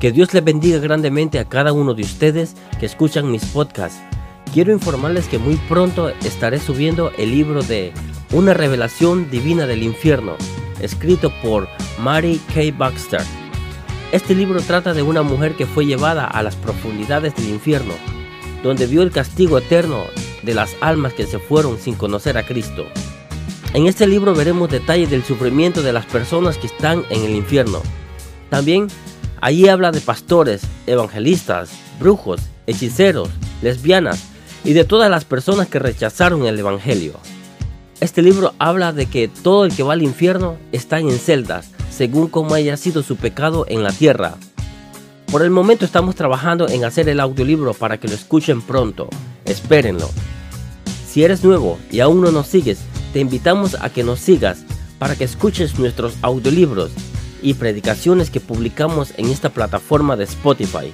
[0.00, 3.98] Que Dios les bendiga grandemente a cada uno de ustedes que escuchan mis podcasts.
[4.52, 7.92] Quiero informarles que muy pronto estaré subiendo el libro de
[8.30, 10.36] Una revelación divina del infierno,
[10.80, 11.66] escrito por
[11.98, 12.76] Mary K.
[12.76, 13.22] Baxter.
[14.12, 17.94] Este libro trata de una mujer que fue llevada a las profundidades del infierno,
[18.62, 20.04] donde vio el castigo eterno
[20.42, 22.84] de las almas que se fueron sin conocer a Cristo.
[23.72, 27.80] En este libro veremos detalles del sufrimiento de las personas que están en el infierno.
[28.50, 28.88] También
[29.40, 33.28] Allí habla de pastores, evangelistas, brujos, hechiceros,
[33.62, 34.24] lesbianas
[34.64, 37.14] y de todas las personas que rechazaron el Evangelio.
[38.00, 42.28] Este libro habla de que todo el que va al infierno está en celdas, según
[42.28, 44.34] como haya sido su pecado en la tierra.
[45.30, 49.08] Por el momento estamos trabajando en hacer el audiolibro para que lo escuchen pronto.
[49.44, 50.10] Espérenlo.
[51.08, 52.78] Si eres nuevo y aún no nos sigues,
[53.12, 54.58] te invitamos a que nos sigas
[54.98, 56.90] para que escuches nuestros audiolibros
[57.42, 60.92] y predicaciones que publicamos en esta plataforma de Spotify.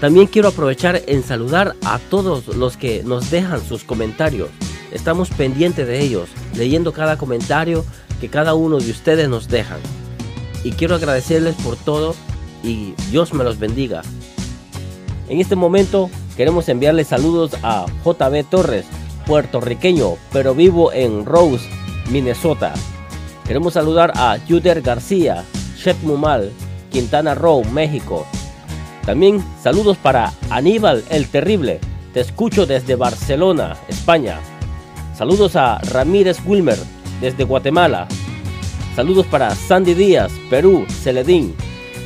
[0.00, 4.50] También quiero aprovechar en saludar a todos los que nos dejan sus comentarios.
[4.92, 7.84] Estamos pendientes de ellos, leyendo cada comentario
[8.20, 9.78] que cada uno de ustedes nos dejan.
[10.64, 12.14] Y quiero agradecerles por todo
[12.62, 14.02] y Dios me los bendiga.
[15.28, 18.84] En este momento queremos enviarle saludos a JB Torres,
[19.26, 21.68] puertorriqueño, pero vivo en Rose,
[22.10, 22.74] Minnesota.
[23.46, 25.44] Queremos saludar a Juder García,
[26.02, 26.50] Mumal,
[26.90, 28.26] Quintana Roo, México.
[29.04, 31.80] También saludos para Aníbal el Terrible,
[32.12, 34.40] te escucho desde Barcelona, España.
[35.14, 36.78] Saludos a Ramírez Wilmer,
[37.20, 38.08] desde Guatemala.
[38.96, 41.54] Saludos para Sandy Díaz, Perú, Celedín.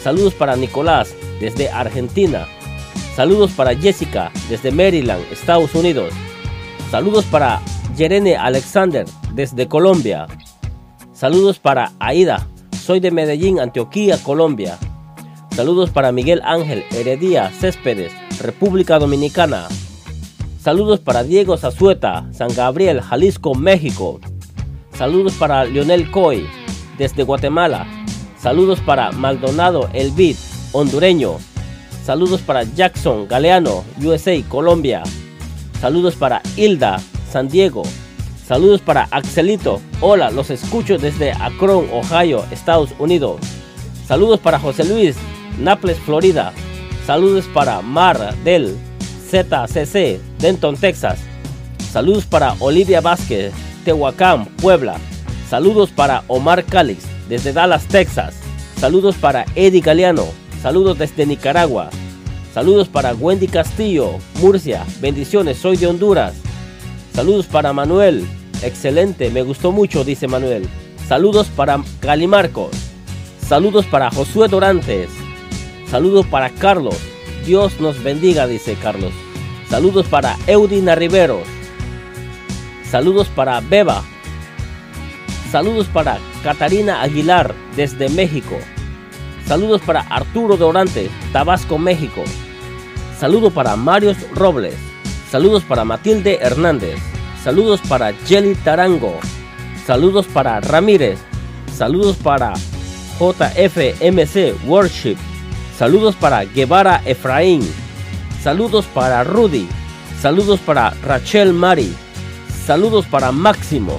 [0.00, 2.46] Saludos para Nicolás, desde Argentina.
[3.16, 6.12] Saludos para Jessica, desde Maryland, Estados Unidos.
[6.90, 7.60] Saludos para
[7.96, 10.26] Yerene Alexander, desde Colombia.
[11.12, 12.46] Saludos para Aida,
[12.84, 14.76] soy de Medellín, Antioquía, Colombia.
[15.56, 19.68] Saludos para Miguel Ángel Heredia Céspedes, República Dominicana.
[20.60, 24.20] Saludos para Diego Zazueta, San Gabriel, Jalisco, México.
[24.92, 26.46] Saludos para Lionel Coy,
[26.98, 27.86] desde Guatemala.
[28.38, 30.36] Saludos para Maldonado Elvid,
[30.72, 31.38] hondureño.
[32.04, 35.02] Saludos para Jackson Galeano, USA, Colombia.
[35.80, 37.00] Saludos para Hilda,
[37.30, 37.82] San Diego,
[38.46, 39.80] Saludos para Axelito.
[40.02, 43.40] Hola, los escucho desde Akron, Ohio, Estados Unidos.
[44.06, 45.16] Saludos para José Luis,
[45.58, 46.52] Naples, Florida.
[47.06, 48.76] Saludos para Mar del
[49.30, 51.20] ZCC, Denton, Texas.
[51.90, 54.96] Saludos para Olivia Vázquez, Tehuacán, Puebla.
[55.48, 58.34] Saludos para Omar Calix, desde Dallas, Texas.
[58.76, 60.26] Saludos para Eddie Galeano.
[60.60, 61.88] Saludos desde Nicaragua.
[62.52, 64.84] Saludos para Wendy Castillo, Murcia.
[65.00, 66.34] Bendiciones, soy de Honduras.
[67.14, 68.26] Saludos para Manuel.
[68.60, 70.68] Excelente, me gustó mucho, dice Manuel.
[71.06, 71.78] Saludos para
[72.26, 72.70] Marcos.
[73.46, 75.10] Saludos para Josué Dorantes.
[75.88, 76.96] Saludos para Carlos.
[77.46, 79.12] Dios nos bendiga, dice Carlos.
[79.70, 81.46] Saludos para Eudina Riveros.
[82.90, 84.02] Saludos para Beba.
[85.52, 88.58] Saludos para Catarina Aguilar desde México.
[89.46, 92.24] Saludos para Arturo Dorantes, Tabasco, México.
[93.20, 94.93] Saludo para Marios Robles.
[95.34, 96.96] Saludos para Matilde Hernández.
[97.42, 99.18] Saludos para Jelly Tarango.
[99.84, 101.18] Saludos para Ramírez.
[101.76, 102.52] Saludos para
[103.18, 105.16] JFMC Worship.
[105.76, 107.68] Saludos para Guevara Efraín.
[108.44, 109.66] Saludos para Rudy.
[110.20, 111.92] Saludos para Rachel Mari.
[112.64, 113.98] Saludos para Máximo.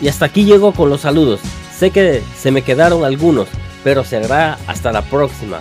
[0.00, 1.40] Y hasta aquí llego con los saludos.
[1.78, 3.48] Sé que se me quedaron algunos,
[3.84, 5.58] pero será hasta la próxima.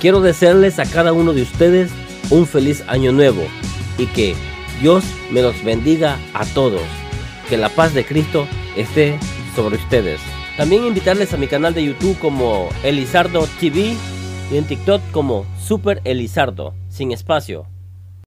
[0.00, 1.90] Quiero desearles a cada uno de ustedes
[2.30, 3.42] un feliz año nuevo
[3.98, 4.36] y que
[4.80, 6.82] Dios me los bendiga a todos.
[7.48, 8.46] Que la paz de Cristo
[8.76, 9.18] esté
[9.54, 10.20] sobre ustedes.
[10.56, 13.94] También invitarles a mi canal de YouTube como Elizardo TV
[14.50, 17.71] y en TikTok como Super Elizardo, sin espacio.